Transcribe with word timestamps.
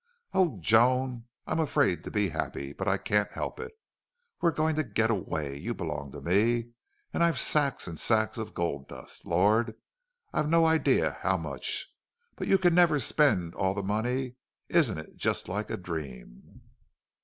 "Oh, 0.33 0.57
Joan, 0.59 1.25
I'm 1.45 1.59
afraid 1.59 2.03
to 2.05 2.09
be 2.09 2.29
happy. 2.29 2.73
But 2.73 2.87
I 2.87 2.97
can't 2.97 3.31
help 3.33 3.59
it. 3.59 3.71
We're 4.41 4.49
going 4.49 4.75
to 4.77 4.83
get 4.83 5.11
away. 5.11 5.55
You 5.55 5.75
belong 5.75 6.11
to 6.13 6.21
me. 6.21 6.71
And 7.13 7.23
I've 7.23 7.37
sacks 7.37 7.87
and 7.87 7.99
sacks 7.99 8.39
of 8.39 8.55
gold 8.55 8.87
dust. 8.87 9.27
Lord! 9.27 9.75
I've 10.33 10.49
no 10.49 10.65
idea 10.65 11.19
how 11.21 11.37
much! 11.37 11.87
But 12.35 12.47
you 12.47 12.57
can 12.57 12.73
never 12.73 12.97
spend 12.99 13.53
all 13.53 13.75
the 13.75 13.83
money. 13.83 14.37
Isn't 14.69 14.97
it 14.97 15.17
just 15.17 15.47
like 15.47 15.69
a 15.69 15.77
dream?" 15.77 16.61